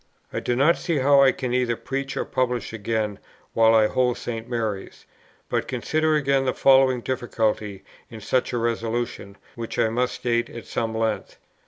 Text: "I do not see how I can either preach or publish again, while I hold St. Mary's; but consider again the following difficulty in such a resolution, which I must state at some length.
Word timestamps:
"I 0.33 0.39
do 0.39 0.55
not 0.55 0.77
see 0.79 0.97
how 0.97 1.21
I 1.21 1.31
can 1.31 1.53
either 1.53 1.75
preach 1.75 2.17
or 2.17 2.25
publish 2.25 2.73
again, 2.73 3.19
while 3.53 3.75
I 3.75 3.85
hold 3.85 4.17
St. 4.17 4.49
Mary's; 4.49 5.05
but 5.47 5.67
consider 5.67 6.15
again 6.15 6.45
the 6.45 6.55
following 6.55 7.01
difficulty 7.01 7.83
in 8.09 8.19
such 8.19 8.51
a 8.51 8.57
resolution, 8.57 9.37
which 9.53 9.77
I 9.77 9.89
must 9.89 10.15
state 10.15 10.49
at 10.49 10.65
some 10.65 10.97
length. 10.97 11.37